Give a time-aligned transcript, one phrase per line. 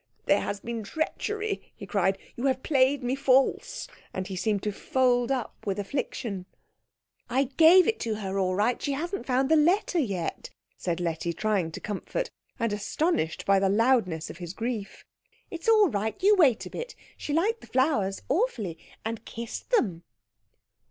[0.25, 4.71] "There has been treachery," he cried; "you have played me false." And he seemed to
[4.71, 6.47] fold up with affliction.
[7.29, 8.81] "I gave it to her all right.
[8.81, 13.69] She hasn't found the letter yet," said Letty, trying to comfort, and astonished by the
[13.69, 15.05] loudness of his grief.
[15.51, 16.95] "It's all right you wait a bit.
[17.15, 20.01] She liked the flowers awfully, and kissed them."